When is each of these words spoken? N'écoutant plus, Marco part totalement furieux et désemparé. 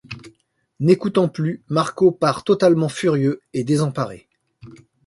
N'écoutant 0.79 1.29
plus, 1.29 1.63
Marco 1.69 2.11
part 2.11 2.43
totalement 2.43 2.89
furieux 2.89 3.39
et 3.53 3.63
désemparé. 3.63 4.27